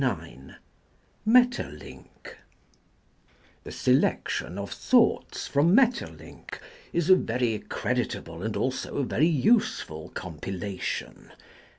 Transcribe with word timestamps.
MAETERLINCK 1.27 2.35
THE 3.63 3.71
selection 3.71 4.57
of 4.57 4.71
*' 4.73 4.73
Thoughts 4.87 5.45
from 5.45 5.75
Maeterlinck" 5.75 6.59
is 6.91 7.11
a 7.11 7.15
very 7.15 7.59
creditable 7.69 8.41
and 8.41 8.57
also 8.57 8.97
a 8.97 9.03
very 9.03 9.27
useful 9.27 10.09
compilation. 10.15 11.31